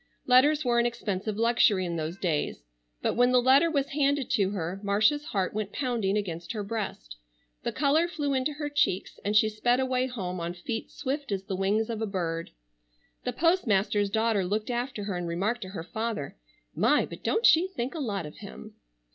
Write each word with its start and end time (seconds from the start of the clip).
Letters 0.25 0.65
were 0.65 0.79
an 0.79 0.87
expensive 0.87 1.37
luxury 1.37 1.85
in 1.85 1.95
those 1.95 2.17
days. 2.17 2.63
But 3.03 3.13
when 3.13 3.31
the 3.31 3.39
letter 3.39 3.69
was 3.69 3.89
handed 3.89 4.31
to 4.31 4.49
her, 4.49 4.79
Marcia's 4.81 5.25
heart 5.25 5.53
went 5.53 5.71
pounding 5.71 6.17
against 6.17 6.53
her 6.53 6.63
breast, 6.63 7.17
the 7.61 7.71
color 7.71 8.07
flew 8.07 8.33
into 8.33 8.53
her 8.53 8.67
cheeks, 8.67 9.19
and 9.23 9.35
she 9.35 9.47
sped 9.47 9.79
away 9.79 10.07
home 10.07 10.39
on 10.39 10.55
feet 10.55 10.89
swift 10.89 11.31
as 11.31 11.43
the 11.43 11.55
wings 11.55 11.87
of 11.87 12.01
a 12.01 12.07
bird. 12.07 12.49
The 13.25 13.33
postmaster's 13.33 14.09
daughter 14.09 14.43
looked 14.43 14.71
after 14.71 15.03
her, 15.03 15.15
and 15.17 15.27
remarked 15.27 15.61
to 15.61 15.69
her 15.69 15.83
father: 15.83 16.35
"My, 16.75 17.05
but 17.05 17.23
don't 17.23 17.45
she 17.45 17.67
think 17.67 17.93
a 17.93 17.99
lot 17.99 18.25
of 18.25 18.37
him!" 18.39 18.73